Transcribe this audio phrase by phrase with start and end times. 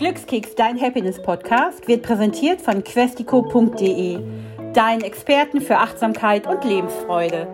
[0.00, 4.18] Glückskeks, dein Happiness-Podcast, wird präsentiert von questico.de,
[4.72, 7.46] deinen Experten für Achtsamkeit und Lebensfreude.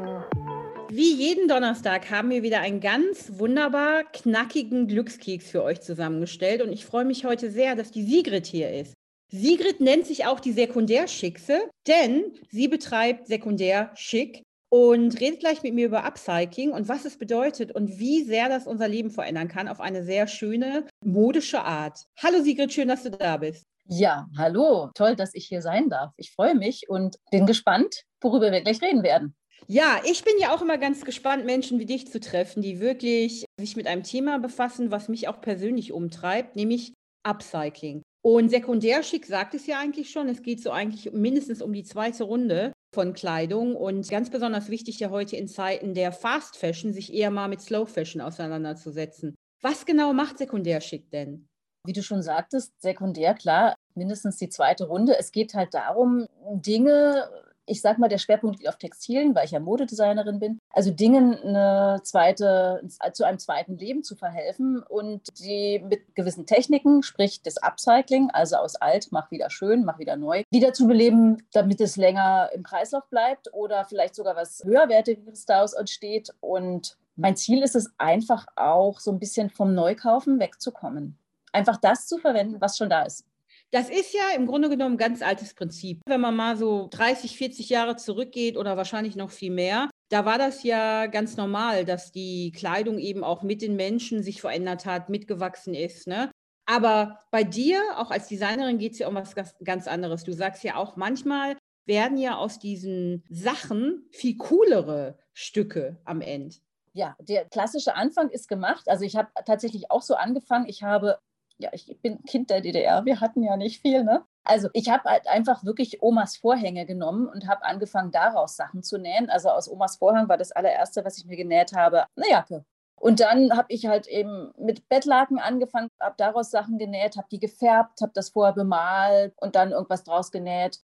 [0.88, 6.70] Wie jeden Donnerstag haben wir wieder einen ganz wunderbar knackigen Glückskeks für euch zusammengestellt und
[6.70, 8.94] ich freue mich heute sehr, dass die Sigrid hier ist.
[9.32, 14.44] Sigrid nennt sich auch die Sekundärschickse, denn sie betreibt Sekundärschick
[14.76, 18.66] und redet gleich mit mir über Upcycling und was es bedeutet und wie sehr das
[18.66, 22.04] unser Leben verändern kann auf eine sehr schöne, modische Art.
[22.22, 23.64] Hallo Sigrid, schön, dass du da bist.
[23.88, 26.12] Ja, hallo, toll, dass ich hier sein darf.
[26.18, 29.34] Ich freue mich und bin gespannt, worüber wir gleich reden werden.
[29.66, 33.46] Ja, ich bin ja auch immer ganz gespannt, Menschen wie dich zu treffen, die wirklich
[33.58, 38.02] sich mit einem Thema befassen, was mich auch persönlich umtreibt, nämlich Upcycling.
[38.22, 42.24] Und Sekundärschick sagt es ja eigentlich schon, es geht so eigentlich mindestens um die zweite
[42.24, 47.12] Runde von Kleidung und ganz besonders wichtig ja heute in Zeiten der Fast Fashion, sich
[47.12, 49.34] eher mal mit Slow Fashion auseinanderzusetzen.
[49.60, 51.46] Was genau macht Sekundärschick denn?
[51.84, 55.14] Wie du schon sagtest, sekundär, klar, mindestens die zweite Runde.
[55.18, 57.28] Es geht halt darum, Dinge
[57.66, 60.60] ich sage mal, der Schwerpunkt liegt auf Textilien, weil ich ja Modedesignerin bin.
[60.70, 62.80] Also Dingen eine zweite,
[63.12, 68.56] zu einem zweiten Leben zu verhelfen und die mit gewissen Techniken, sprich das Upcycling, also
[68.56, 72.62] aus alt, mach wieder schön, mach wieder neu, wieder zu beleben, damit es länger im
[72.62, 76.32] Kreislauf bleibt oder vielleicht sogar was höherwertiges daraus entsteht.
[76.40, 81.18] Und mein Ziel ist es einfach auch so ein bisschen vom Neukaufen wegzukommen.
[81.52, 83.24] Einfach das zu verwenden, was schon da ist.
[83.72, 86.00] Das ist ja im Grunde genommen ein ganz altes Prinzip.
[86.06, 90.38] Wenn man mal so 30, 40 Jahre zurückgeht oder wahrscheinlich noch viel mehr, da war
[90.38, 95.08] das ja ganz normal, dass die Kleidung eben auch mit den Menschen sich verändert hat,
[95.08, 96.06] mitgewachsen ist.
[96.06, 96.30] Ne?
[96.66, 100.24] Aber bei dir, auch als Designerin, geht es ja um was ganz anderes.
[100.24, 101.56] Du sagst ja auch, manchmal
[101.86, 106.56] werden ja aus diesen Sachen viel coolere Stücke am Ende.
[106.92, 108.88] Ja, der klassische Anfang ist gemacht.
[108.88, 110.66] Also ich habe tatsächlich auch so angefangen.
[110.66, 111.18] Ich habe
[111.58, 114.24] ja, ich bin Kind der DDR, wir hatten ja nicht viel, ne?
[114.44, 118.98] Also ich habe halt einfach wirklich Omas Vorhänge genommen und habe angefangen, daraus Sachen zu
[118.98, 119.28] nähen.
[119.28, 122.64] Also aus Omas Vorhang war das allererste, was ich mir genäht habe, eine Jacke.
[122.98, 127.40] Und dann habe ich halt eben mit Bettlaken angefangen, habe daraus Sachen genäht, habe die
[127.40, 130.80] gefärbt, habe das vorher bemalt und dann irgendwas draus genäht.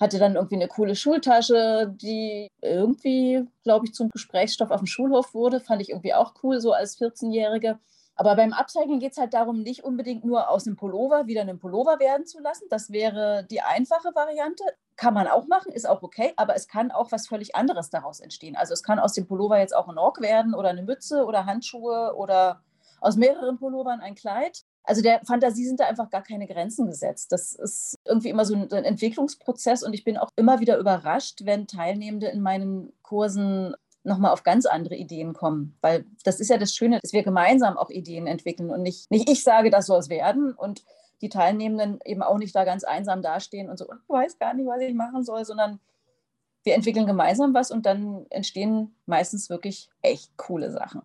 [0.00, 5.34] Hatte dann irgendwie eine coole Schultasche, die irgendwie, glaube ich, zum Gesprächsstoff auf dem Schulhof
[5.34, 5.60] wurde.
[5.60, 7.78] Fand ich irgendwie auch cool, so als 14-Jährige.
[8.16, 11.58] Aber beim Upcycling geht es halt darum, nicht unbedingt nur aus einem Pullover wieder einen
[11.58, 12.66] Pullover werden zu lassen.
[12.70, 14.64] Das wäre die einfache Variante.
[14.96, 18.20] Kann man auch machen, ist auch okay, aber es kann auch was völlig anderes daraus
[18.20, 18.54] entstehen.
[18.54, 21.46] Also es kann aus dem Pullover jetzt auch ein Rock werden oder eine Mütze oder
[21.46, 22.62] Handschuhe oder
[23.00, 24.62] aus mehreren Pullovern ein Kleid.
[24.84, 27.32] Also der Fantasie sind da einfach gar keine Grenzen gesetzt.
[27.32, 31.66] Das ist irgendwie immer so ein Entwicklungsprozess und ich bin auch immer wieder überrascht, wenn
[31.66, 33.74] Teilnehmende in meinen Kursen
[34.04, 35.76] nochmal auf ganz andere Ideen kommen.
[35.80, 39.28] Weil das ist ja das Schöne, dass wir gemeinsam auch Ideen entwickeln und nicht, nicht
[39.28, 40.84] ich sage, das soll es werden und
[41.20, 44.66] die Teilnehmenden eben auch nicht da ganz einsam dastehen und so, ich weiß gar nicht,
[44.66, 45.80] was ich machen soll, sondern
[46.64, 51.02] wir entwickeln gemeinsam was und dann entstehen meistens wirklich echt coole Sachen.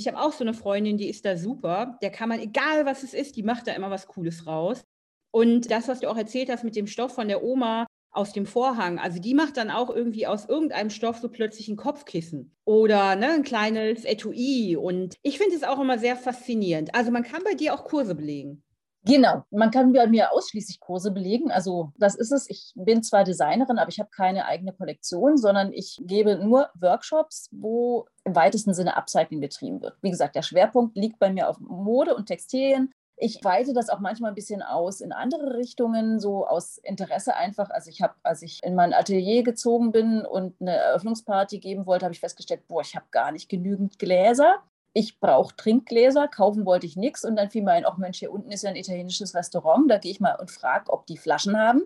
[0.00, 1.98] Ich habe auch so eine Freundin, die ist da super.
[2.00, 4.82] Der kann man, egal was es ist, die macht da immer was Cooles raus.
[5.30, 8.46] Und das, was du auch erzählt hast mit dem Stoff von der Oma, aus dem
[8.46, 8.98] Vorhang.
[8.98, 13.30] Also die macht dann auch irgendwie aus irgendeinem Stoff so plötzlich ein Kopfkissen oder ne,
[13.30, 14.76] ein kleines Etui.
[14.76, 16.94] Und ich finde es auch immer sehr faszinierend.
[16.94, 18.62] Also man kann bei dir auch Kurse belegen.
[19.04, 21.50] Genau, man kann bei mir ausschließlich Kurse belegen.
[21.50, 22.50] Also das ist es.
[22.50, 27.48] Ich bin zwar Designerin, aber ich habe keine eigene Kollektion, sondern ich gebe nur Workshops,
[27.50, 29.96] wo im weitesten Sinne Upcycling betrieben wird.
[30.02, 34.00] Wie gesagt, der Schwerpunkt liegt bei mir auf Mode und Textilien, ich weite das auch
[34.00, 37.68] manchmal ein bisschen aus in andere Richtungen, so aus Interesse einfach.
[37.68, 42.06] Also ich habe, als ich in mein Atelier gezogen bin und eine Eröffnungsparty geben wollte,
[42.06, 44.62] habe ich festgestellt, boah, ich habe gar nicht genügend Gläser.
[44.94, 47.24] Ich brauche Trinkgläser, kaufen wollte ich nichts.
[47.24, 49.98] Und dann fiel mir ein, auch Mensch, hier unten ist ja ein italienisches Restaurant, da
[49.98, 51.82] gehe ich mal und frage, ob die Flaschen haben.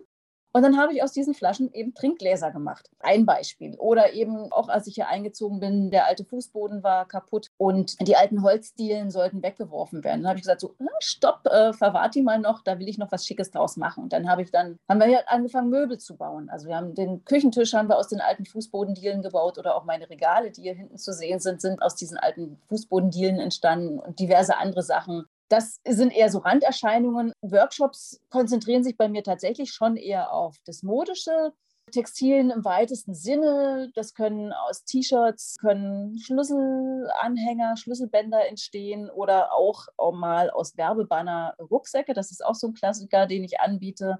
[0.55, 2.89] Und dann habe ich aus diesen Flaschen eben Trinkgläser gemacht.
[3.01, 3.75] Ein Beispiel.
[3.77, 8.15] Oder eben auch als ich hier eingezogen bin, der alte Fußboden war kaputt und die
[8.15, 10.21] alten Holzdielen sollten weggeworfen werden.
[10.21, 12.97] Dann habe ich gesagt, so, äh, stopp, äh, verwahrt die mal noch, da will ich
[12.97, 14.03] noch was Schickes draus machen.
[14.03, 16.49] Und dann habe ich dann, haben wir hier angefangen, Möbel zu bauen.
[16.49, 20.09] Also wir haben den Küchentisch haben wir aus den alten Fußbodendielen gebaut oder auch meine
[20.09, 24.55] Regale, die hier hinten zu sehen sind, sind aus diesen alten Fußbodendielen entstanden und diverse
[24.55, 25.25] andere Sachen.
[25.49, 27.31] Das sind eher so Randerscheinungen.
[27.41, 31.53] Workshops konzentrieren sich bei mir tatsächlich schon eher auf das Modische.
[31.91, 40.49] Textilien im weitesten Sinne, das können aus T-Shirts, können Schlüsselanhänger, Schlüsselbänder entstehen oder auch, mal
[40.49, 42.13] aus Werbebanner Rucksäcke.
[42.13, 44.19] Das ist auch so ein Klassiker, den ich anbiete.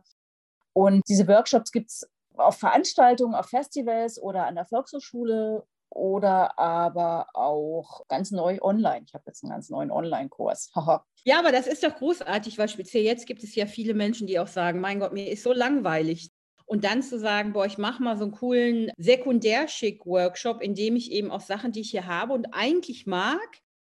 [0.74, 7.30] Und diese Workshops gibt es auf Veranstaltungen, auf Festivals oder an der Volkshochschule oder aber
[7.33, 9.03] auch ganz neu online.
[9.07, 10.71] Ich habe jetzt einen ganz neuen Online-Kurs.
[11.24, 14.38] ja, aber das ist doch großartig, weil speziell jetzt gibt es ja viele Menschen, die
[14.38, 16.30] auch sagen, mein Gott, mir ist so langweilig.
[16.68, 21.12] Und dann zu sagen, boah, ich mache mal so einen coolen Sekundärschick-Workshop, in dem ich
[21.12, 23.39] eben auch Sachen, die ich hier habe und eigentlich mag,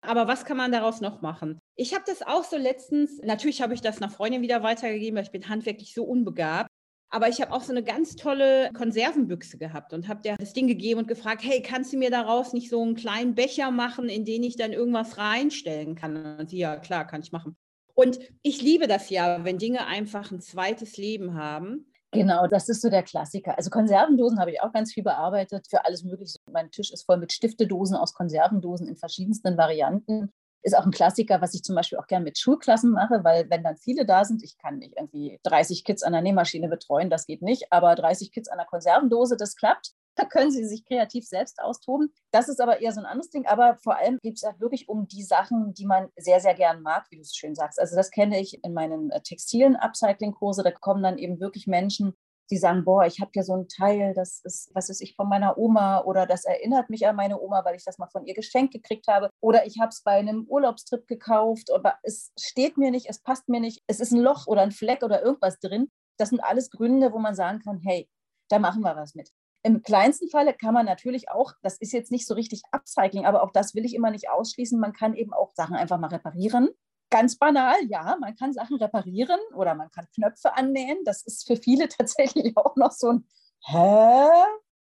[0.05, 1.61] aber was kann man daraus noch machen?
[1.77, 5.25] Ich habe das auch so letztens, natürlich habe ich das nach Freundin wieder weitergegeben, weil
[5.25, 6.69] ich bin handwerklich so unbegabt.
[7.11, 10.67] Aber ich habe auch so eine ganz tolle Konservenbüchse gehabt und habe der das Ding
[10.67, 14.25] gegeben und gefragt, hey, kannst du mir daraus nicht so einen kleinen Becher machen, in
[14.25, 16.39] den ich dann irgendwas reinstellen kann?
[16.39, 17.57] Und sie, ja, klar, kann ich machen.
[17.95, 21.87] Und ich liebe das ja, wenn Dinge einfach ein zweites Leben haben.
[22.11, 23.57] Genau, das ist so der Klassiker.
[23.57, 26.39] Also Konservendosen habe ich auch ganz viel bearbeitet für alles Mögliche.
[26.51, 30.33] Mein Tisch ist voll mit Stiftedosen aus Konservendosen in verschiedensten Varianten.
[30.65, 33.63] Ist auch ein Klassiker, was ich zum Beispiel auch gerne mit Schulklassen mache, weil wenn
[33.63, 37.27] dann viele da sind, ich kann nicht irgendwie 30 Kids an der Nähmaschine betreuen, das
[37.27, 39.93] geht nicht, aber 30 Kids an der Konservendose, das klappt.
[40.17, 42.15] Da können sie sich kreativ selbst austoben.
[42.31, 43.47] Das ist aber eher so ein anderes Ding.
[43.47, 46.83] Aber vor allem geht es ja wirklich um die Sachen, die man sehr, sehr gern
[46.83, 47.81] mag, wie du es schön sagst.
[47.81, 50.63] Also das kenne ich in meinen äh, textilen Upcycling-Kurse.
[50.63, 52.15] Da kommen dann eben wirklich Menschen,
[52.51, 55.29] die sagen, boah, ich habe hier so ein Teil, das ist, was ist ich, von
[55.29, 58.35] meiner Oma oder das erinnert mich an meine Oma, weil ich das mal von ihr
[58.35, 62.91] geschenkt gekriegt habe oder ich habe es bei einem Urlaubstrip gekauft, aber es steht mir
[62.91, 65.91] nicht, es passt mir nicht, es ist ein Loch oder ein Fleck oder irgendwas drin.
[66.19, 68.09] Das sind alles Gründe, wo man sagen kann, hey,
[68.49, 69.31] da machen wir was mit.
[69.63, 73.43] Im kleinsten Falle kann man natürlich auch, das ist jetzt nicht so richtig Upcycling, aber
[73.43, 76.69] auch das will ich immer nicht ausschließen, man kann eben auch Sachen einfach mal reparieren.
[77.15, 80.99] Ganz banal, ja, man kann Sachen reparieren oder man kann Knöpfe annähen.
[81.05, 83.29] Das ist für viele tatsächlich auch noch so ein
[83.67, 84.29] Hä?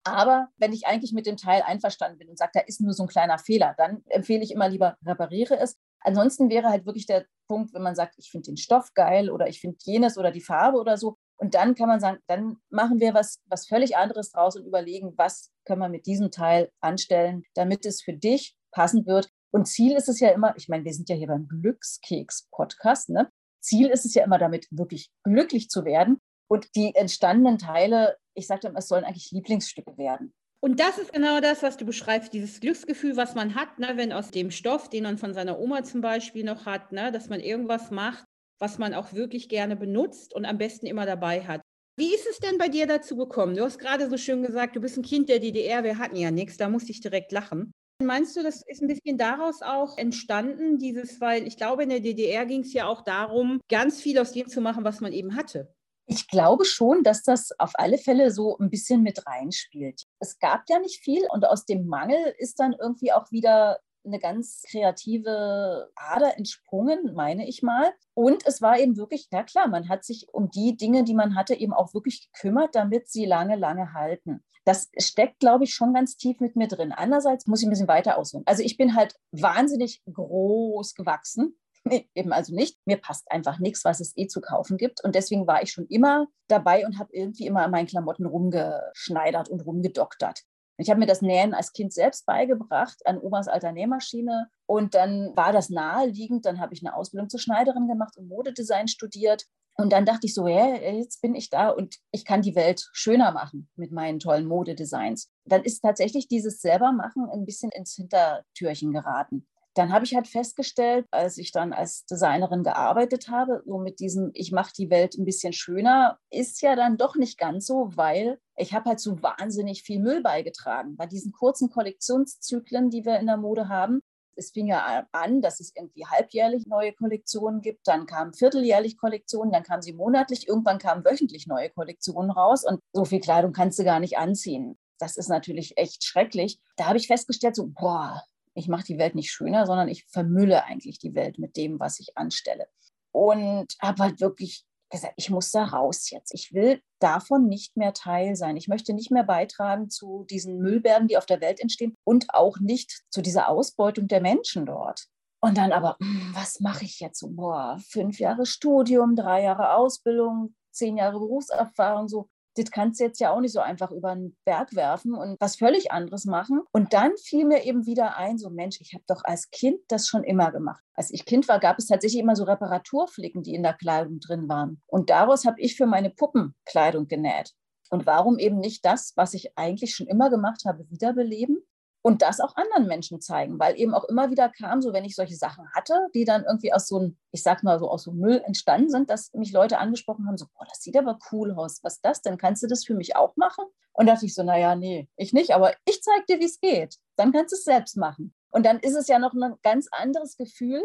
[0.04, 3.02] Aber wenn ich eigentlich mit dem Teil einverstanden bin und sage, da ist nur so
[3.02, 5.76] ein kleiner Fehler, dann empfehle ich immer lieber, repariere es.
[6.02, 9.48] Ansonsten wäre halt wirklich der Punkt, wenn man sagt, ich finde den Stoff geil oder
[9.48, 13.00] ich finde jenes oder die Farbe oder so, und dann kann man sagen, dann machen
[13.00, 17.44] wir was, was völlig anderes draus und überlegen, was können wir mit diesem Teil anstellen,
[17.54, 19.30] damit es für dich passend wird.
[19.52, 23.30] Und Ziel ist es ja immer, ich meine, wir sind ja hier beim Glückskeks-Podcast, ne?
[23.60, 26.18] Ziel ist es ja immer damit, wirklich glücklich zu werden.
[26.48, 30.32] Und die entstandenen Teile, ich sagte immer, es sollen eigentlich Lieblingsstücke werden.
[30.62, 34.12] Und das ist genau das, was du beschreibst, dieses Glücksgefühl, was man hat, ne, wenn
[34.12, 37.40] aus dem Stoff, den man von seiner Oma zum Beispiel noch hat, ne, dass man
[37.40, 38.24] irgendwas macht,
[38.58, 41.62] was man auch wirklich gerne benutzt und am besten immer dabei hat.
[41.96, 43.56] Wie ist es denn bei dir dazu gekommen?
[43.56, 46.30] Du hast gerade so schön gesagt, du bist ein Kind der DDR, wir hatten ja
[46.30, 47.72] nichts, da musste ich direkt lachen.
[48.02, 52.00] Meinst du, das ist ein bisschen daraus auch entstanden, dieses, weil ich glaube, in der
[52.00, 55.36] DDR ging es ja auch darum, ganz viel aus dem zu machen, was man eben
[55.36, 55.74] hatte.
[56.06, 60.06] Ich glaube schon, dass das auf alle Fälle so ein bisschen mit reinspielt.
[60.18, 64.18] Es gab ja nicht viel und aus dem Mangel ist dann irgendwie auch wieder eine
[64.18, 67.92] ganz kreative Ader entsprungen, meine ich mal.
[68.14, 71.34] Und es war eben wirklich, ja klar, man hat sich um die Dinge, die man
[71.34, 74.42] hatte, eben auch wirklich gekümmert, damit sie lange, lange halten.
[74.64, 76.92] Das steckt, glaube ich, schon ganz tief mit mir drin.
[76.92, 78.46] Andererseits muss ich ein bisschen weiter ausholen.
[78.46, 81.56] Also ich bin halt wahnsinnig groß gewachsen.
[81.84, 82.78] Nee, eben also nicht.
[82.84, 85.02] Mir passt einfach nichts, was es eh zu kaufen gibt.
[85.02, 89.48] Und deswegen war ich schon immer dabei und habe irgendwie immer an meinen Klamotten rumgeschneidert
[89.48, 90.42] und rumgedoktert.
[90.80, 94.48] Ich habe mir das Nähen als Kind selbst beigebracht an Omas alter Nähmaschine.
[94.66, 96.46] Und dann war das naheliegend.
[96.46, 99.44] Dann habe ich eine Ausbildung zur Schneiderin gemacht und Modedesign studiert.
[99.76, 102.88] Und dann dachte ich so, ja, jetzt bin ich da und ich kann die Welt
[102.92, 105.30] schöner machen mit meinen tollen Modedesigns.
[105.44, 111.06] Dann ist tatsächlich dieses Selbermachen ein bisschen ins Hintertürchen geraten dann habe ich halt festgestellt,
[111.10, 115.24] als ich dann als Designerin gearbeitet habe, so mit diesem, ich mache die Welt ein
[115.24, 119.82] bisschen schöner, ist ja dann doch nicht ganz so, weil ich habe halt so wahnsinnig
[119.82, 120.96] viel Müll beigetragen.
[120.96, 124.00] Bei diesen kurzen Kollektionszyklen, die wir in der Mode haben,
[124.36, 129.52] es fing ja an, dass es irgendwie halbjährlich neue Kollektionen gibt, dann kamen vierteljährlich Kollektionen,
[129.52, 133.78] dann kamen sie monatlich, irgendwann kamen wöchentlich neue Kollektionen raus und so viel Kleidung kannst
[133.78, 134.78] du gar nicht anziehen.
[134.98, 136.58] Das ist natürlich echt schrecklich.
[136.76, 138.22] Da habe ich festgestellt, so, boah,
[138.54, 142.00] ich mache die Welt nicht schöner, sondern ich vermülle eigentlich die Welt mit dem, was
[142.00, 142.66] ich anstelle.
[143.12, 146.34] Und habe halt wirklich gesagt, ich muss da raus jetzt.
[146.34, 148.56] Ich will davon nicht mehr Teil sein.
[148.56, 152.58] Ich möchte nicht mehr beitragen zu diesen Müllbergen, die auf der Welt entstehen und auch
[152.58, 155.06] nicht zu dieser Ausbeutung der Menschen dort.
[155.40, 157.24] Und dann aber, hm, was mache ich jetzt?
[157.34, 163.20] Boah, fünf Jahre Studium, drei Jahre Ausbildung, zehn Jahre Berufserfahrung, so das kannst du jetzt
[163.20, 166.62] ja auch nicht so einfach über den Berg werfen und was völlig anderes machen.
[166.72, 170.06] Und dann fiel mir eben wieder ein, so Mensch, ich habe doch als Kind das
[170.06, 170.82] schon immer gemacht.
[170.94, 174.48] Als ich Kind war, gab es tatsächlich immer so Reparaturflicken, die in der Kleidung drin
[174.48, 174.82] waren.
[174.86, 177.52] Und daraus habe ich für meine Puppen Kleidung genäht.
[177.90, 181.58] Und warum eben nicht das, was ich eigentlich schon immer gemacht habe, wiederbeleben?
[182.02, 185.14] Und das auch anderen Menschen zeigen, weil eben auch immer wieder kam, so wenn ich
[185.14, 188.12] solche Sachen hatte, die dann irgendwie aus so einem, ich sag mal so aus so
[188.12, 191.80] Müll entstanden sind, dass mich Leute angesprochen haben, so, boah, das sieht aber cool aus,
[191.82, 192.38] was ist das denn?
[192.38, 193.64] Kannst du das für mich auch machen?
[193.92, 196.96] Und dachte ich so, naja, nee, ich nicht, aber ich zeige dir, wie es geht.
[197.16, 198.34] Dann kannst du es selbst machen.
[198.50, 200.82] Und dann ist es ja noch ein ganz anderes Gefühl,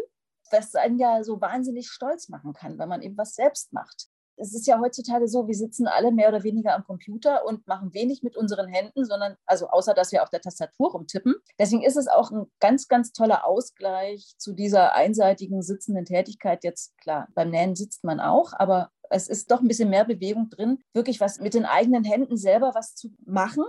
[0.50, 4.54] was einen ja so wahnsinnig stolz machen kann, wenn man eben was selbst macht es
[4.54, 8.22] ist ja heutzutage so, wir sitzen alle mehr oder weniger am Computer und machen wenig
[8.22, 11.34] mit unseren Händen, sondern, also außer dass wir auf der Tastatur rumtippen.
[11.58, 16.64] Deswegen ist es auch ein ganz, ganz toller Ausgleich zu dieser einseitigen sitzenden Tätigkeit.
[16.64, 20.50] Jetzt, klar, beim Nähen sitzt man auch, aber es ist doch ein bisschen mehr Bewegung
[20.50, 23.64] drin, wirklich was mit den eigenen Händen selber was zu machen.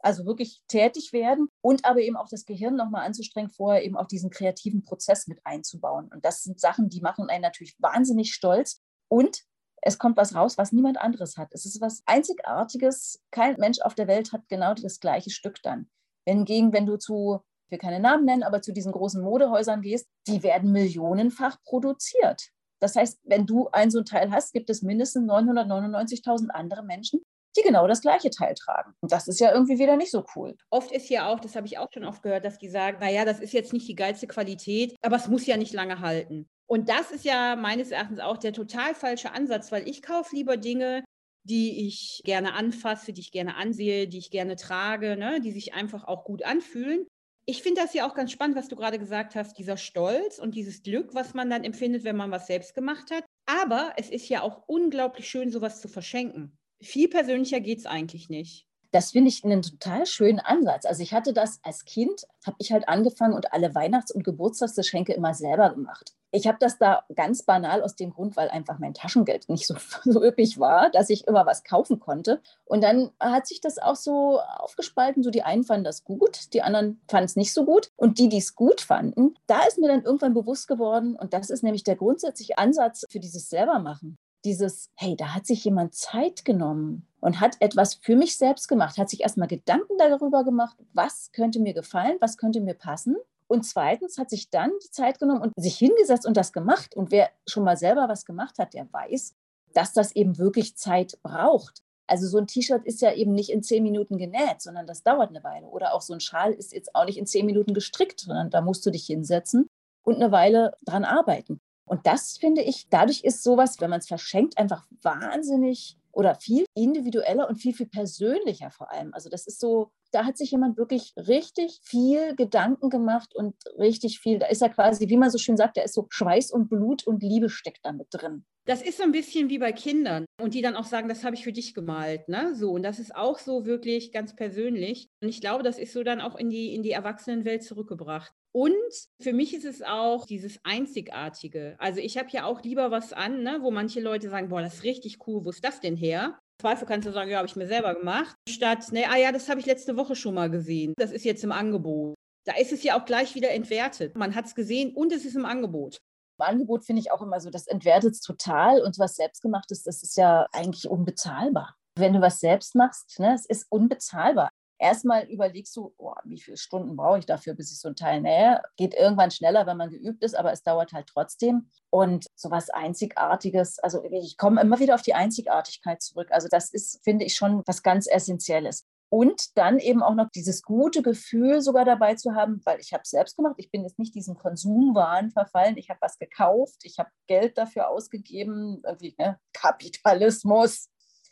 [0.00, 4.06] Also wirklich tätig werden und aber eben auch das Gehirn nochmal anzustrengen, vorher eben auch
[4.06, 6.08] diesen kreativen Prozess mit einzubauen.
[6.14, 8.80] Und das sind Sachen, die machen einen natürlich wahnsinnig stolz.
[9.08, 9.42] Und
[9.82, 11.48] es kommt was raus, was niemand anderes hat.
[11.52, 13.22] Es ist was Einzigartiges.
[13.30, 15.88] Kein Mensch auf der Welt hat genau das gleiche Stück dann.
[16.26, 20.08] Hingegen, wenn du zu, ich will keine Namen nennen, aber zu diesen großen Modehäusern gehst,
[20.26, 22.50] die werden millionenfach produziert.
[22.80, 27.20] Das heißt, wenn du ein so ein Teil hast, gibt es mindestens 999.000 andere Menschen,
[27.56, 28.94] die genau das gleiche Teil tragen.
[29.00, 30.56] Und das ist ja irgendwie wieder nicht so cool.
[30.70, 33.24] Oft ist ja auch, das habe ich auch schon oft gehört, dass die sagen, naja,
[33.24, 36.48] das ist jetzt nicht die geilste Qualität, aber es muss ja nicht lange halten.
[36.68, 40.58] Und das ist ja meines Erachtens auch der total falsche Ansatz, weil ich kaufe lieber
[40.58, 41.02] Dinge,
[41.44, 45.72] die ich gerne anfasse, die ich gerne ansehe, die ich gerne trage, ne, die sich
[45.72, 47.06] einfach auch gut anfühlen.
[47.46, 50.54] Ich finde das ja auch ganz spannend, was du gerade gesagt hast, dieser Stolz und
[50.54, 53.24] dieses Glück, was man dann empfindet, wenn man was selbst gemacht hat.
[53.46, 56.58] Aber es ist ja auch unglaublich schön, sowas zu verschenken.
[56.82, 58.66] Viel persönlicher geht es eigentlich nicht.
[58.90, 60.84] Das finde ich einen total schönen Ansatz.
[60.84, 65.14] Also ich hatte das als Kind, habe ich halt angefangen und alle Weihnachts- und Geburtstagsgeschenke
[65.14, 66.17] immer selber gemacht.
[66.30, 69.74] Ich habe das da ganz banal aus dem Grund, weil einfach mein Taschengeld nicht so,
[70.04, 72.40] so üppig war, dass ich immer was kaufen konnte.
[72.64, 75.22] Und dann hat sich das auch so aufgespalten.
[75.22, 77.90] So die einen fanden das gut, die anderen fanden es nicht so gut.
[77.96, 81.50] Und die, die es gut fanden, da ist mir dann irgendwann bewusst geworden, und das
[81.50, 86.44] ist nämlich der grundsätzliche Ansatz für dieses Selbermachen dieses, hey, da hat sich jemand Zeit
[86.44, 91.32] genommen und hat etwas für mich selbst gemacht, hat sich erstmal Gedanken darüber gemacht, was
[91.32, 93.16] könnte mir gefallen, was könnte mir passen.
[93.48, 96.94] Und zweitens hat sich dann die Zeit genommen und sich hingesetzt und das gemacht.
[96.94, 99.34] Und wer schon mal selber was gemacht hat, der weiß,
[99.72, 101.82] dass das eben wirklich Zeit braucht.
[102.06, 105.30] Also so ein T-Shirt ist ja eben nicht in zehn Minuten genäht, sondern das dauert
[105.30, 105.66] eine Weile.
[105.66, 108.60] Oder auch so ein Schal ist jetzt auch nicht in zehn Minuten gestrickt, sondern da
[108.60, 109.68] musst du dich hinsetzen
[110.04, 111.60] und eine Weile dran arbeiten.
[111.84, 116.64] Und das finde ich, dadurch ist sowas, wenn man es verschenkt, einfach wahnsinnig oder viel
[116.74, 119.12] individueller und viel, viel persönlicher vor allem.
[119.14, 124.20] Also das ist so, da hat sich jemand wirklich richtig viel Gedanken gemacht und richtig
[124.20, 126.68] viel, da ist er quasi, wie man so schön sagt, da ist so Schweiß und
[126.68, 128.44] Blut und Liebe steckt da mit drin.
[128.64, 131.34] Das ist so ein bisschen wie bei Kindern und die dann auch sagen, das habe
[131.34, 132.54] ich für dich gemalt, ne?
[132.54, 136.02] So und das ist auch so wirklich ganz persönlich und ich glaube, das ist so
[136.02, 138.30] dann auch in die in die Erwachsenenwelt zurückgebracht.
[138.58, 138.74] Und
[139.22, 141.76] für mich ist es auch dieses Einzigartige.
[141.78, 144.78] Also ich habe ja auch lieber was an, ne, wo manche Leute sagen, boah, das
[144.78, 146.40] ist richtig cool, wo ist das denn her?
[146.60, 148.34] Zweifel kannst du sagen, ja, habe ich mir selber gemacht.
[148.48, 150.92] Statt, ne, ah ja, das habe ich letzte Woche schon mal gesehen.
[150.96, 152.16] Das ist jetzt im Angebot.
[152.46, 154.16] Da ist es ja auch gleich wieder entwertet.
[154.16, 155.98] Man hat es gesehen und es ist im Angebot.
[156.40, 160.02] Im Angebot finde ich auch immer so, das entwertet es total und was selbstgemachtes, das
[160.02, 161.76] ist ja eigentlich unbezahlbar.
[161.96, 166.56] Wenn du was selbst machst, ne, es ist unbezahlbar erstmal überlegst du, oh, wie viele
[166.56, 168.62] Stunden brauche ich dafür, bis ich so ein Teil nähe.
[168.76, 171.70] Geht irgendwann schneller, wenn man geübt ist, aber es dauert halt trotzdem.
[171.90, 176.28] Und so was Einzigartiges, also ich komme immer wieder auf die Einzigartigkeit zurück.
[176.30, 178.86] Also das ist, finde ich, schon was ganz Essentielles.
[179.10, 183.02] Und dann eben auch noch dieses gute Gefühl sogar dabei zu haben, weil ich habe
[183.04, 183.54] es selbst gemacht.
[183.56, 185.78] Ich bin jetzt nicht diesem Konsumwahn verfallen.
[185.78, 189.38] Ich habe was gekauft, ich habe Geld dafür ausgegeben, irgendwie ne?
[189.54, 190.90] Kapitalismus,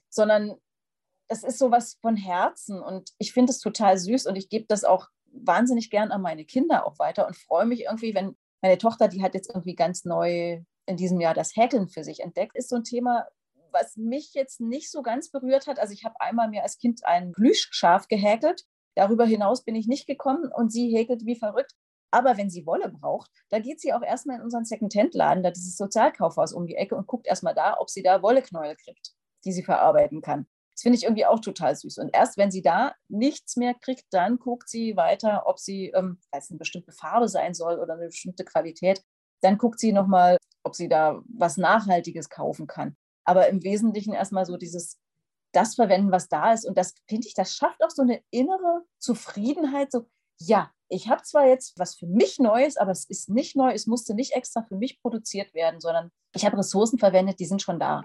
[0.09, 0.57] sondern
[1.29, 4.85] das ist sowas von Herzen und ich finde es total süß und ich gebe das
[4.85, 9.09] auch wahnsinnig gern an meine Kinder auch weiter und freue mich irgendwie, wenn meine Tochter,
[9.09, 12.69] die hat jetzt irgendwie ganz neu in diesem Jahr das Häkeln für sich entdeckt, ist
[12.69, 13.27] so ein Thema,
[13.73, 15.79] was mich jetzt nicht so ganz berührt hat.
[15.79, 18.65] Also ich habe einmal mir als Kind ein Plüschschaf gehäkelt.
[18.95, 21.73] Darüber hinaus bin ich nicht gekommen und sie häkelt wie verrückt.
[22.11, 25.77] Aber wenn sie Wolle braucht, da geht sie auch erstmal in unseren Second-Hand-Laden, da dieses
[25.77, 29.13] Sozialkaufhaus um die Ecke und guckt erstmal da, ob sie da Wolleknäuel kriegt,
[29.45, 30.47] die sie verarbeiten kann.
[30.77, 31.97] Das finde ich irgendwie auch total süß.
[31.99, 36.19] Und erst wenn sie da nichts mehr kriegt, dann guckt sie weiter, ob sie, ähm,
[36.31, 39.03] weil es eine bestimmte Farbe sein soll oder eine bestimmte Qualität,
[39.41, 42.95] dann guckt sie nochmal, ob sie da was Nachhaltiges kaufen kann.
[43.25, 44.99] Aber im Wesentlichen erstmal so dieses,
[45.53, 46.67] das verwenden, was da ist.
[46.67, 49.91] Und das finde ich, das schafft auch so eine innere Zufriedenheit.
[49.91, 50.07] So,
[50.39, 53.87] ja, ich habe zwar jetzt was für mich Neues, aber es ist nicht neu, es
[53.87, 57.81] musste nicht extra für mich produziert werden, sondern ich habe Ressourcen verwendet, die sind schon
[57.81, 58.03] da.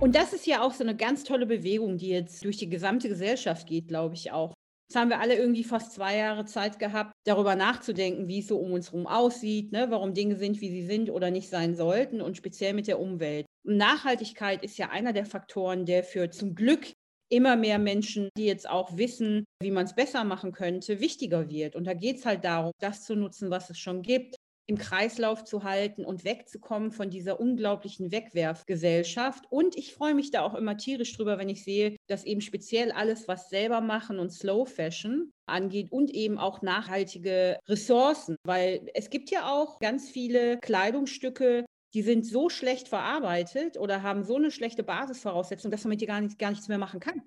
[0.00, 3.08] Und das ist ja auch so eine ganz tolle Bewegung, die jetzt durch die gesamte
[3.08, 4.54] Gesellschaft geht, glaube ich auch.
[4.88, 8.58] Jetzt haben wir alle irgendwie fast zwei Jahre Zeit gehabt, darüber nachzudenken, wie es so
[8.58, 9.88] um uns herum aussieht, ne?
[9.90, 13.44] warum Dinge sind, wie sie sind oder nicht sein sollten und speziell mit der Umwelt.
[13.64, 16.92] Nachhaltigkeit ist ja einer der Faktoren, der für zum Glück
[17.28, 21.76] immer mehr Menschen, die jetzt auch wissen, wie man es besser machen könnte, wichtiger wird.
[21.76, 24.36] Und da geht es halt darum, das zu nutzen, was es schon gibt,
[24.68, 29.46] im Kreislauf zu halten und wegzukommen von dieser unglaublichen Wegwerfgesellschaft.
[29.50, 32.92] Und ich freue mich da auch immer tierisch drüber, wenn ich sehe, dass eben speziell
[32.92, 39.08] alles, was selber machen und Slow Fashion angeht und eben auch nachhaltige Ressourcen, weil es
[39.08, 44.50] gibt ja auch ganz viele Kleidungsstücke, die sind so schlecht verarbeitet oder haben so eine
[44.50, 47.22] schlechte Basisvoraussetzung, dass man mit dir gar, nicht, gar nichts mehr machen kann.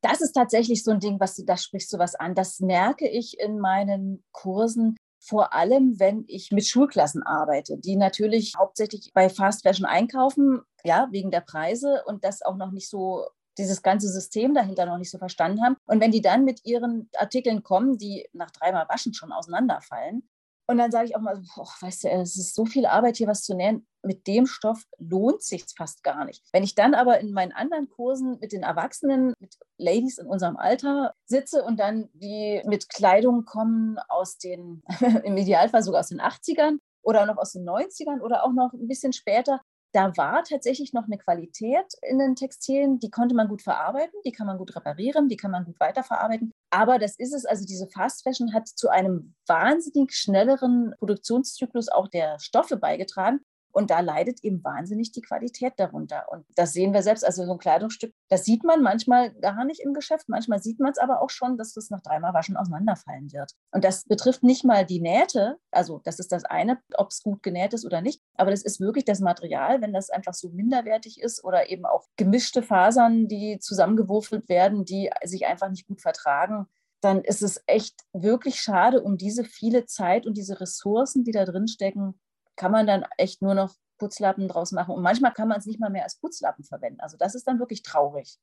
[0.00, 2.34] Das ist tatsächlich so ein Ding, was du, da sprichst du was an.
[2.34, 8.54] Das merke ich in meinen Kursen, vor allem, wenn ich mit Schulklassen arbeite, die natürlich
[8.58, 13.26] hauptsächlich bei Fast Fashion einkaufen, ja, wegen der Preise und das auch noch nicht so
[13.56, 15.76] dieses ganze System dahinter noch nicht so verstanden haben.
[15.86, 20.28] Und wenn die dann mit ihren Artikeln kommen, die nach dreimal Waschen schon auseinanderfallen,
[20.66, 23.26] und dann sage ich auch mal, boah, weißt du, es ist so viel Arbeit hier
[23.26, 23.86] was zu nähen.
[24.04, 26.44] Mit dem Stoff lohnt sich fast gar nicht.
[26.52, 30.56] Wenn ich dann aber in meinen anderen Kursen mit den Erwachsenen, mit Ladies in unserem
[30.56, 34.82] Alter sitze und dann die mit Kleidung kommen aus den,
[35.24, 38.88] im Idealfall sogar aus den 80ern oder noch aus den 90ern oder auch noch ein
[38.88, 39.60] bisschen später,
[39.94, 44.32] da war tatsächlich noch eine Qualität in den Textilien, die konnte man gut verarbeiten, die
[44.32, 46.50] kann man gut reparieren, die kann man gut weiterverarbeiten.
[46.70, 52.08] Aber das ist es, also diese Fast Fashion hat zu einem wahnsinnig schnelleren Produktionszyklus auch
[52.08, 53.40] der Stoffe beigetragen.
[53.74, 56.26] Und da leidet eben wahnsinnig die Qualität darunter.
[56.30, 57.24] Und das sehen wir selbst.
[57.24, 60.28] Also so ein Kleidungsstück, das sieht man manchmal gar nicht im Geschäft.
[60.28, 63.52] Manchmal sieht man es aber auch schon, dass das nach dreimal Waschen auseinanderfallen wird.
[63.72, 65.58] Und das betrifft nicht mal die Nähte.
[65.72, 68.22] Also das ist das eine, ob es gut genäht ist oder nicht.
[68.36, 72.04] Aber das ist wirklich das Material, wenn das einfach so minderwertig ist oder eben auch
[72.16, 76.68] gemischte Fasern, die zusammengewürfelt werden, die sich einfach nicht gut vertragen
[77.04, 81.44] dann ist es echt wirklich schade um diese viele Zeit und diese Ressourcen, die da
[81.44, 82.18] drin stecken,
[82.56, 84.94] kann man dann echt nur noch Putzlappen draus machen.
[84.94, 87.00] Und manchmal kann man es nicht mal mehr als Putzlappen verwenden.
[87.00, 88.36] Also das ist dann wirklich traurig.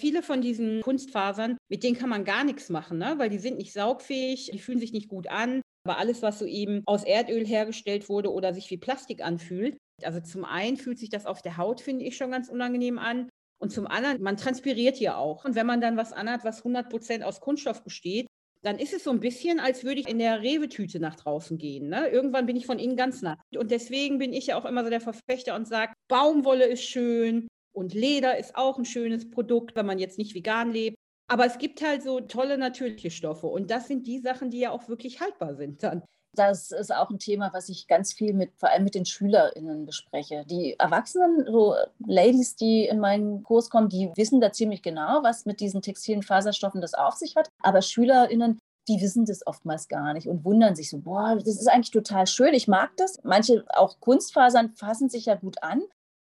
[0.00, 3.14] Viele von diesen Kunstfasern, mit denen kann man gar nichts machen, ne?
[3.18, 5.60] weil die sind nicht saugfähig, die fühlen sich nicht gut an.
[5.86, 10.20] Aber alles, was so eben aus Erdöl hergestellt wurde oder sich wie Plastik anfühlt, also
[10.20, 13.28] zum einen fühlt sich das auf der Haut, finde ich, schon ganz unangenehm an.
[13.60, 15.44] Und zum anderen, man transpiriert ja auch.
[15.44, 18.26] Und wenn man dann was anhat, was 100 Prozent aus Kunststoff besteht,
[18.64, 21.90] dann ist es so ein bisschen, als würde ich in der Rewe-Tüte nach draußen gehen.
[21.90, 22.08] Ne?
[22.08, 23.38] Irgendwann bin ich von innen ganz nah.
[23.54, 27.46] Und deswegen bin ich ja auch immer so der Verfechter und sage, Baumwolle ist schön
[27.72, 30.96] und Leder ist auch ein schönes Produkt, wenn man jetzt nicht vegan lebt.
[31.28, 34.70] Aber es gibt halt so tolle natürliche Stoffe und das sind die Sachen, die ja
[34.70, 36.02] auch wirklich haltbar sind dann.
[36.34, 39.86] Das ist auch ein Thema, was ich ganz viel mit, vor allem mit den SchülerInnen
[39.86, 40.44] bespreche.
[40.48, 41.74] Die Erwachsenen, so
[42.06, 46.22] Ladies, die in meinen Kurs kommen, die wissen da ziemlich genau, was mit diesen textilen
[46.22, 47.48] Faserstoffen das auf sich hat.
[47.62, 51.68] Aber SchülerInnen, die wissen das oftmals gar nicht und wundern sich so, boah, das ist
[51.68, 53.18] eigentlich total schön, ich mag das.
[53.22, 55.82] Manche, auch Kunstfasern, fassen sich ja gut an.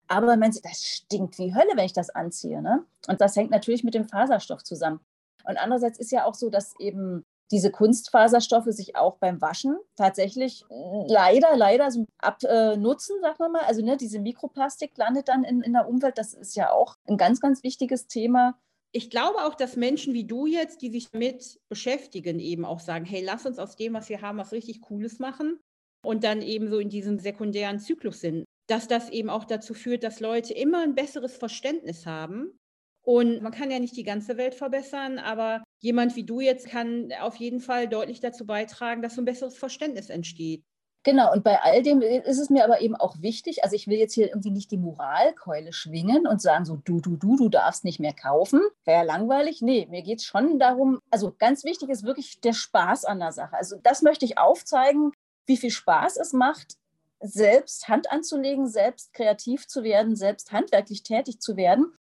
[0.08, 2.62] Aber man sieht, das stinkt wie Hölle, wenn ich das anziehe.
[2.62, 2.86] Ne?
[3.08, 5.00] Und das hängt natürlich mit dem Faserstoff zusammen.
[5.46, 10.66] Und andererseits ist ja auch so, dass eben diese Kunstfaserstoffe sich auch beim Waschen tatsächlich
[11.08, 13.62] leider, leider so abnutzen, sagen wir mal.
[13.62, 16.18] Also ne, diese Mikroplastik landet dann in, in der Umwelt.
[16.18, 18.58] Das ist ja auch ein ganz, ganz wichtiges Thema.
[18.92, 23.06] Ich glaube auch, dass Menschen wie du jetzt, die sich damit beschäftigen, eben auch sagen,
[23.06, 25.60] hey, lass uns aus dem, was wir haben, was richtig Cooles machen
[26.04, 28.46] und dann eben so in diesem sekundären Zyklus sind.
[28.68, 32.58] Dass das eben auch dazu führt, dass Leute immer ein besseres Verständnis haben
[33.06, 37.14] und man kann ja nicht die ganze Welt verbessern, aber jemand wie du jetzt kann
[37.22, 40.64] auf jeden Fall deutlich dazu beitragen, dass so ein besseres Verständnis entsteht.
[41.04, 44.00] Genau, und bei all dem ist es mir aber eben auch wichtig, also ich will
[44.00, 47.86] jetzt hier irgendwie nicht die Moralkeule schwingen und sagen so, du, du, du, du darfst
[47.86, 49.62] nicht mehr kaufen, wäre ja langweilig.
[49.62, 53.34] Nee, mir geht es schon darum, also ganz wichtig ist wirklich der Spaß an der
[53.34, 53.56] Sache.
[53.56, 55.12] Also das möchte ich aufzeigen,
[55.46, 56.78] wie viel Spaß es macht,
[57.20, 61.94] selbst Hand anzulegen, selbst kreativ zu werden, selbst handwerklich tätig zu werden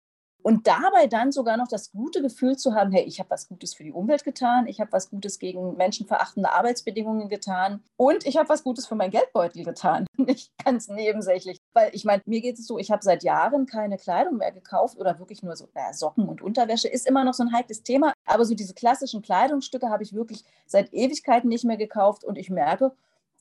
[0.42, 3.74] und dabei dann sogar noch das gute Gefühl zu haben, hey, ich habe was Gutes
[3.74, 8.48] für die Umwelt getan, ich habe was Gutes gegen menschenverachtende Arbeitsbedingungen getan und ich habe
[8.48, 10.06] was Gutes für mein Geldbeutel getan.
[10.16, 11.60] Nicht ganz nebensächlich.
[11.72, 14.98] Weil ich meine, mir geht es so, ich habe seit Jahren keine Kleidung mehr gekauft
[14.98, 16.88] oder wirklich nur so naja, Socken und Unterwäsche.
[16.88, 18.12] Ist immer noch so ein heikles Thema.
[18.24, 22.50] Aber so diese klassischen Kleidungsstücke habe ich wirklich seit Ewigkeiten nicht mehr gekauft und ich
[22.50, 22.92] merke,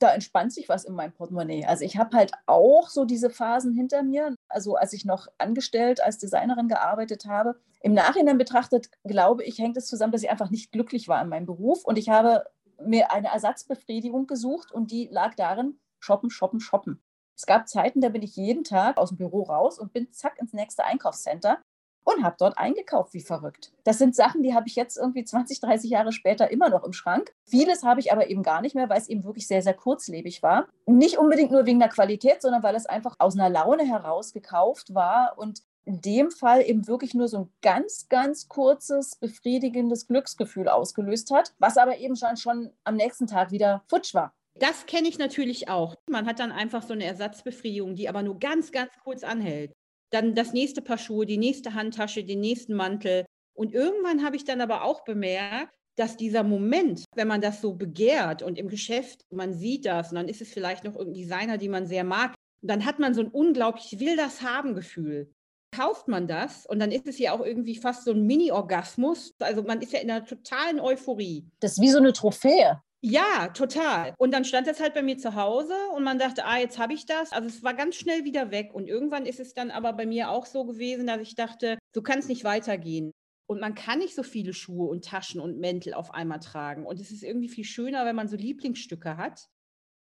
[0.02, 1.66] da entspannt sich was in meinem Portemonnaie.
[1.66, 4.36] Also ich habe halt auch so diese Phasen hinter mir.
[4.50, 7.60] Also als ich noch angestellt als Designerin gearbeitet habe.
[7.82, 11.30] Im Nachhinein betrachtet, glaube ich, hängt es zusammen, dass ich einfach nicht glücklich war in
[11.30, 12.46] meinem Beruf und ich habe
[12.80, 17.02] mir eine Ersatzbefriedigung gesucht und die lag darin, shoppen, shoppen, shoppen.
[17.36, 20.40] Es gab Zeiten, da bin ich jeden Tag aus dem Büro raus und bin zack
[20.40, 21.60] ins nächste Einkaufscenter
[22.04, 23.72] und habe dort eingekauft wie verrückt.
[23.84, 26.94] Das sind Sachen, die habe ich jetzt irgendwie 20, 30 Jahre später immer noch im
[26.94, 27.34] Schrank.
[27.46, 30.42] Vieles habe ich aber eben gar nicht mehr, weil es eben wirklich sehr, sehr kurzlebig
[30.44, 30.68] war.
[30.86, 34.94] Nicht unbedingt nur wegen der Qualität, sondern weil es einfach aus einer Laune heraus gekauft
[34.94, 40.70] war und in dem Fall eben wirklich nur so ein ganz, ganz kurzes, befriedigendes Glücksgefühl
[40.70, 44.34] ausgelöst hat, was aber eben schon, schon am nächsten Tag wieder futsch war.
[44.60, 45.96] Das kenne ich natürlich auch.
[46.08, 49.72] Man hat dann einfach so eine Ersatzbefriedigung, die aber nur ganz, ganz kurz anhält
[50.12, 53.26] dann das nächste Paar Schuhe, die nächste Handtasche, den nächsten Mantel.
[53.54, 57.74] Und irgendwann habe ich dann aber auch bemerkt, dass dieser Moment, wenn man das so
[57.74, 61.58] begehrt und im Geschäft, man sieht das und dann ist es vielleicht noch irgendein Designer,
[61.58, 65.32] die man sehr mag, dann hat man so ein unglaublich will das haben Gefühl.
[65.76, 69.34] Kauft man das und dann ist es ja auch irgendwie fast so ein Mini-Orgasmus.
[69.40, 71.46] Also man ist ja in einer totalen Euphorie.
[71.60, 72.82] Das ist wie so eine Trophäe.
[73.04, 74.14] Ja, total.
[74.20, 76.94] Und dann stand das halt bei mir zu Hause und man dachte, ah, jetzt habe
[76.94, 77.32] ich das.
[77.32, 78.74] Also es war ganz schnell wieder weg.
[78.74, 82.04] Und irgendwann ist es dann aber bei mir auch so gewesen, dass ich dachte, so
[82.04, 83.12] kann es nicht weitergehen.
[83.48, 86.86] Und man kann nicht so viele Schuhe und Taschen und Mäntel auf einmal tragen.
[86.86, 89.48] Und es ist irgendwie viel schöner, wenn man so Lieblingsstücke hat.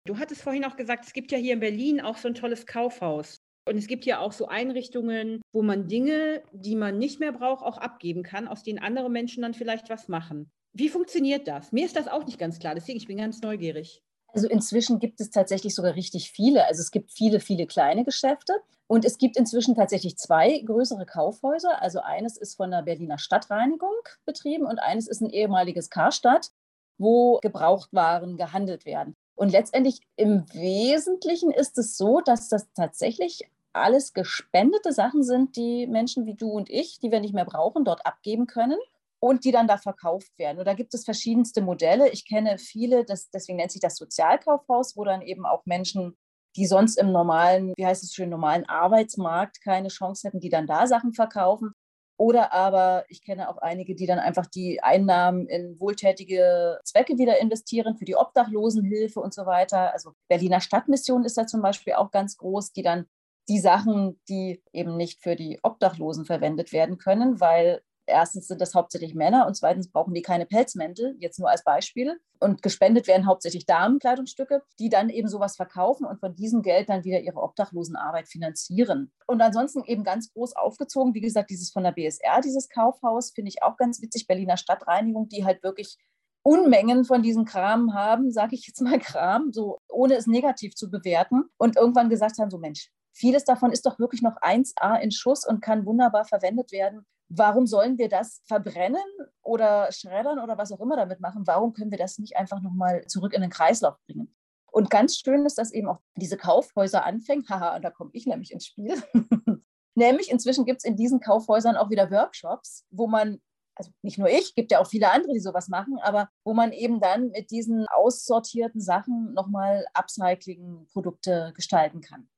[0.06, 2.66] Du hattest vorhin auch gesagt, es gibt ja hier in Berlin auch so ein tolles
[2.66, 3.38] Kaufhaus.
[3.66, 7.64] Und es gibt ja auch so Einrichtungen, wo man Dinge, die man nicht mehr braucht,
[7.64, 10.50] auch abgeben kann, aus denen andere Menschen dann vielleicht was machen.
[10.72, 11.72] Wie funktioniert das?
[11.72, 14.02] Mir ist das auch nicht ganz klar, deswegen ich bin ganz neugierig.
[14.32, 16.66] Also inzwischen gibt es tatsächlich sogar richtig viele.
[16.66, 18.52] Also es gibt viele, viele kleine Geschäfte
[18.86, 21.82] und es gibt inzwischen tatsächlich zwei größere Kaufhäuser.
[21.82, 23.90] Also eines ist von der Berliner Stadtreinigung
[24.24, 26.50] betrieben und eines ist ein ehemaliges Karstadt,
[26.98, 29.16] wo Gebrauchtwaren gehandelt werden.
[29.34, 35.86] Und letztendlich im Wesentlichen ist es so, dass das tatsächlich alles gespendete Sachen sind, die
[35.86, 38.78] Menschen wie du und ich, die wir nicht mehr brauchen, dort abgeben können
[39.20, 40.58] und die dann da verkauft werden.
[40.58, 42.08] Und da gibt es verschiedenste Modelle.
[42.08, 46.16] Ich kenne viele, das, deswegen nennt sich das Sozialkaufhaus, wo dann eben auch Menschen,
[46.56, 50.66] die sonst im normalen, wie heißt es schön, normalen Arbeitsmarkt keine Chance hätten, die dann
[50.66, 51.72] da Sachen verkaufen.
[52.16, 57.40] Oder aber ich kenne auch einige, die dann einfach die Einnahmen in wohltätige Zwecke wieder
[57.40, 59.92] investieren, für die Obdachlosenhilfe und so weiter.
[59.92, 63.06] Also Berliner Stadtmission ist da zum Beispiel auch ganz groß, die dann
[63.48, 68.74] die Sachen, die eben nicht für die Obdachlosen verwendet werden können, weil erstens sind das
[68.74, 72.20] hauptsächlich Männer und zweitens brauchen die keine Pelzmäntel, jetzt nur als Beispiel.
[72.40, 77.04] Und gespendet werden hauptsächlich Damenkleidungsstücke, die dann eben sowas verkaufen und von diesem Geld dann
[77.04, 79.12] wieder ihre Obdachlosenarbeit finanzieren.
[79.26, 83.50] Und ansonsten eben ganz groß aufgezogen, wie gesagt, dieses von der BSR, dieses Kaufhaus, finde
[83.50, 85.98] ich auch ganz witzig, Berliner Stadtreinigung, die halt wirklich
[86.42, 90.90] Unmengen von diesem Kram haben, sage ich jetzt mal Kram, so ohne es negativ zu
[90.90, 95.10] bewerten und irgendwann gesagt haben, so Mensch, vieles davon ist doch wirklich noch 1A in
[95.10, 99.00] Schuss und kann wunderbar verwendet werden warum sollen wir das verbrennen
[99.42, 101.46] oder schreddern oder was auch immer damit machen?
[101.46, 104.34] Warum können wir das nicht einfach nochmal zurück in den Kreislauf bringen?
[104.72, 107.48] Und ganz schön ist, dass eben auch diese Kaufhäuser anfängt.
[107.48, 109.00] Haha, da komme ich nämlich ins Spiel.
[109.94, 113.40] nämlich inzwischen gibt es in diesen Kaufhäusern auch wieder Workshops, wo man,
[113.76, 116.72] also nicht nur ich, gibt ja auch viele andere, die sowas machen, aber wo man
[116.72, 122.28] eben dann mit diesen aussortierten Sachen nochmal Upcycling-Produkte gestalten kann.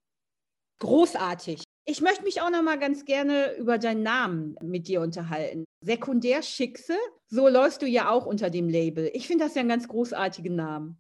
[0.80, 1.64] Großartig.
[1.84, 5.64] Ich möchte mich auch noch mal ganz gerne über deinen Namen mit dir unterhalten.
[5.84, 6.94] Sekundärschickse,
[7.28, 9.10] so läufst du ja auch unter dem Label.
[9.14, 10.96] Ich finde das ja einen ganz großartigen Namen.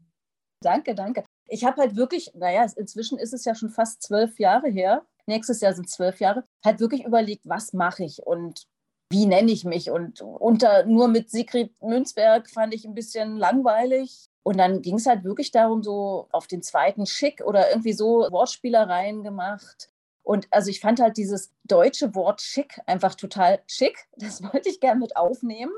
[0.60, 1.24] Danke, danke.
[1.48, 5.06] Ich habe halt wirklich, naja, inzwischen ist es ja schon fast zwölf Jahre her.
[5.26, 6.44] Nächstes Jahr sind zwölf Jahre.
[6.64, 8.64] Halt wirklich überlegt, was mache ich und
[9.10, 9.90] wie nenne ich mich?
[9.90, 14.26] Und unter nur mit Sigrid Münzberg fand ich ein bisschen langweilig.
[14.42, 18.26] Und dann ging es halt wirklich darum, so auf den zweiten Schick oder irgendwie so
[18.30, 19.91] Wortspielereien gemacht.
[20.22, 24.06] Und also ich fand halt dieses deutsche Wort schick einfach total schick.
[24.16, 25.72] Das wollte ich gerne mit aufnehmen.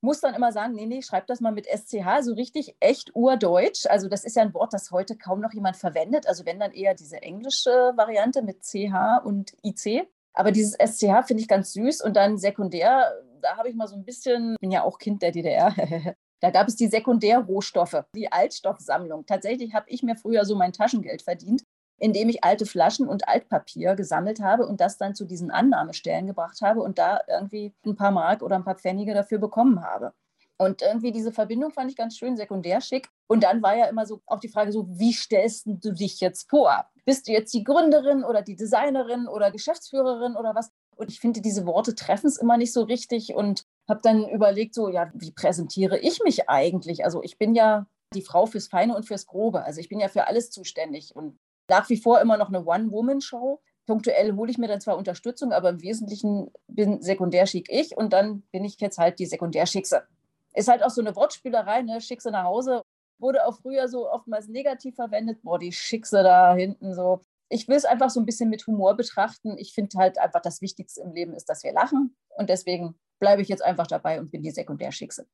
[0.00, 3.86] Muss dann immer sagen, nee, nee, schreib das mal mit SCH, so richtig echt urdeutsch.
[3.86, 6.26] Also das ist ja ein Wort, das heute kaum noch jemand verwendet.
[6.26, 10.06] Also wenn dann eher diese englische Variante mit CH und IC.
[10.34, 12.02] Aber dieses SCH finde ich ganz süß.
[12.02, 15.30] Und dann sekundär, da habe ich mal so ein bisschen, bin ja auch Kind der
[15.30, 15.74] DDR,
[16.44, 19.24] Da gab es die Sekundärrohstoffe, die Altstoffsammlung.
[19.24, 21.62] Tatsächlich habe ich mir früher so mein Taschengeld verdient
[22.04, 26.60] indem ich alte Flaschen und Altpapier gesammelt habe und das dann zu diesen Annahmestellen gebracht
[26.60, 30.12] habe und da irgendwie ein paar Mark oder ein paar Pfennige dafür bekommen habe.
[30.58, 33.08] Und irgendwie diese Verbindung fand ich ganz schön, sekundär schick.
[33.26, 36.50] Und dann war ja immer so auch die Frage so, wie stellst du dich jetzt
[36.50, 36.84] vor?
[37.06, 40.72] Bist du jetzt die Gründerin oder die Designerin oder Geschäftsführerin oder was?
[40.96, 44.74] Und ich finde, diese Worte treffen es immer nicht so richtig und habe dann überlegt,
[44.74, 47.02] so, ja, wie präsentiere ich mich eigentlich?
[47.02, 49.64] Also ich bin ja die Frau fürs Feine und fürs Grobe.
[49.64, 53.60] Also ich bin ja für alles zuständig und nach wie vor immer noch eine One-Woman-Show.
[53.86, 58.42] Punktuell hole ich mir dann zwar Unterstützung, aber im Wesentlichen bin sekundärschick ich und dann
[58.50, 60.04] bin ich jetzt halt die Sekundärschickse.
[60.54, 62.00] Ist halt auch so eine Wortspielerei, ne?
[62.00, 62.82] Schickse nach Hause.
[63.18, 65.42] Wurde auch früher so oftmals negativ verwendet.
[65.42, 67.20] Boah, die Schickse da hinten so.
[67.48, 69.56] ich will es einfach so ein bisschen mit Humor betrachten.
[69.58, 72.16] Ich finde halt einfach, das Wichtigste im Leben ist, dass wir lachen.
[72.36, 75.26] Und deswegen bleibe ich jetzt einfach dabei und bin die Sekundärschickse.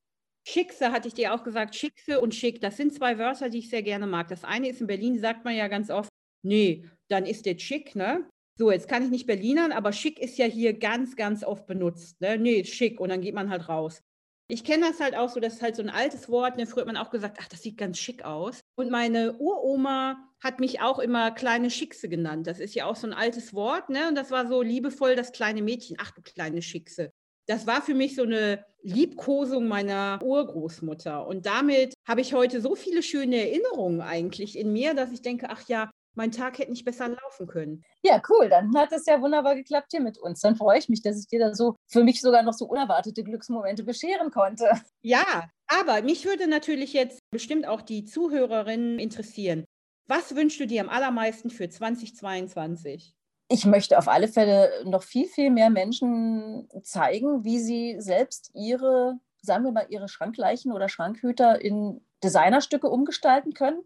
[0.47, 3.69] Schickse hatte ich dir auch gesagt, Schickse und Schick, das sind zwei Wörter, die ich
[3.69, 4.27] sehr gerne mag.
[4.27, 6.09] Das eine ist in Berlin, sagt man ja ganz oft,
[6.43, 8.27] nee, dann ist der schick, ne?
[8.57, 12.19] So, jetzt kann ich nicht Berlinern, aber schick ist ja hier ganz, ganz oft benutzt.
[12.21, 12.37] Ne?
[12.37, 14.03] Nee, schick und dann geht man halt raus.
[14.49, 16.57] Ich kenne das halt auch so, das ist halt so ein altes Wort.
[16.57, 16.67] Ne?
[16.67, 18.59] Früher hat man auch gesagt, ach, das sieht ganz schick aus.
[18.75, 22.47] Und meine Uroma hat mich auch immer kleine Schickse genannt.
[22.47, 23.89] Das ist ja auch so ein altes Wort.
[23.89, 24.09] Ne?
[24.09, 25.95] Und das war so liebevoll das kleine Mädchen.
[25.99, 27.11] Ach, du kleine Schickse.
[27.47, 31.25] Das war für mich so eine Liebkosung meiner Urgroßmutter.
[31.25, 35.49] Und damit habe ich heute so viele schöne Erinnerungen eigentlich in mir, dass ich denke,
[35.49, 37.83] ach ja, mein Tag hätte nicht besser laufen können.
[38.03, 38.49] Ja, cool.
[38.49, 40.41] Dann hat es ja wunderbar geklappt hier mit uns.
[40.41, 43.23] Dann freue ich mich, dass ich dir da so für mich sogar noch so unerwartete
[43.23, 44.69] Glücksmomente bescheren konnte.
[45.01, 49.65] Ja, aber mich würde natürlich jetzt bestimmt auch die Zuhörerinnen interessieren.
[50.07, 53.15] Was wünschst du dir am allermeisten für 2022?
[53.47, 59.19] Ich möchte auf alle Fälle noch viel, viel mehr Menschen zeigen, wie sie selbst ihre,
[59.41, 63.81] sagen wir mal, ihre Schrankleichen oder Schrankhüter in Designerstücke umgestalten können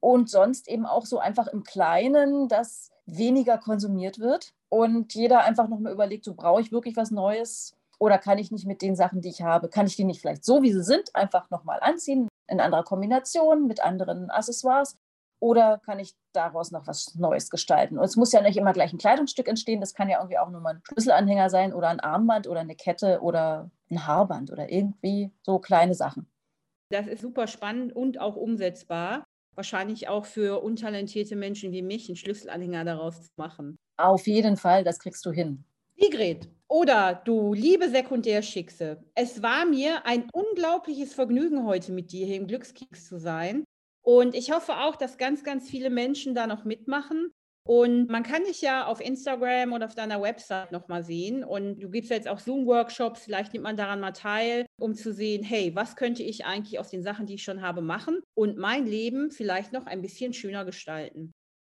[0.00, 5.68] und sonst eben auch so einfach im Kleinen, dass weniger konsumiert wird und jeder einfach
[5.68, 9.20] nochmal überlegt, so brauche ich wirklich was Neues oder kann ich nicht mit den Sachen,
[9.20, 12.28] die ich habe, kann ich die nicht vielleicht so, wie sie sind, einfach nochmal anziehen,
[12.48, 14.96] in anderer Kombination, mit anderen Accessoires
[15.38, 17.98] oder kann ich daraus noch was Neues gestalten?
[17.98, 20.50] Und es muss ja nicht immer gleich ein Kleidungsstück entstehen, das kann ja irgendwie auch
[20.50, 24.70] nur mal ein Schlüsselanhänger sein oder ein Armband oder eine Kette oder ein Haarband oder
[24.70, 26.30] irgendwie so kleine Sachen.
[26.90, 32.16] Das ist super spannend und auch umsetzbar wahrscheinlich auch für untalentierte Menschen wie mich einen
[32.16, 33.76] Schlüsselanhänger daraus zu machen.
[33.96, 35.64] Auf jeden Fall, das kriegst du hin.
[35.96, 42.36] Sigrid, oder du liebe Sekundärschickse, es war mir ein unglaubliches Vergnügen, heute mit dir hier
[42.36, 43.64] im Glückskeks zu sein.
[44.02, 47.32] Und ich hoffe auch, dass ganz, ganz viele Menschen da noch mitmachen.
[47.70, 51.44] Und man kann dich ja auf Instagram oder auf deiner Website nochmal sehen.
[51.44, 53.20] Und du gibst jetzt auch Zoom-Workshops.
[53.22, 56.90] Vielleicht nimmt man daran mal teil, um zu sehen, hey, was könnte ich eigentlich aus
[56.90, 60.64] den Sachen, die ich schon habe, machen und mein Leben vielleicht noch ein bisschen schöner
[60.64, 61.30] gestalten.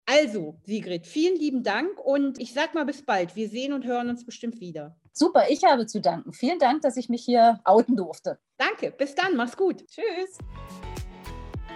[0.04, 3.36] Also, Sigrid, vielen lieben Dank und ich sag mal bis bald.
[3.36, 4.96] Wir sehen und hören uns bestimmt wieder.
[5.12, 6.32] Super, ich habe zu danken.
[6.32, 8.40] Vielen Dank, dass ich mich hier outen durfte.
[8.58, 9.86] Danke, bis dann, mach's gut.
[9.86, 10.38] Tschüss.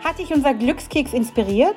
[0.02, 1.76] Hat dich unser Glückskeks inspiriert?